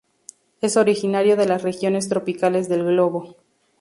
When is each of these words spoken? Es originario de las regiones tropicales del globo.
Es 0.61 0.77
originario 0.77 1.35
de 1.37 1.45
las 1.45 1.61
regiones 1.61 2.09
tropicales 2.09 2.67
del 2.67 2.83
globo. 2.83 3.35